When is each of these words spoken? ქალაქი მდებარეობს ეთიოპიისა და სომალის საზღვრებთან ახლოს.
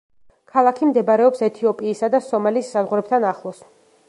ქალაქი 0.53 0.87
მდებარეობს 0.91 1.45
ეთიოპიისა 1.49 2.11
და 2.17 2.25
სომალის 2.31 2.73
საზღვრებთან 2.77 3.31
ახლოს. 3.35 3.67